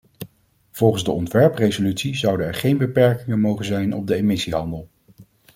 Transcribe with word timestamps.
Volgens 0.71 1.03
de 1.03 1.11
ontwerpresolutie 1.11 2.15
zouden 2.15 2.45
er 2.45 2.53
geen 2.53 2.77
beperkingen 2.77 3.39
mogen 3.39 3.65
zijn 3.65 3.93
op 3.93 4.07
de 4.07 4.15
emissiehandel. 4.15 4.87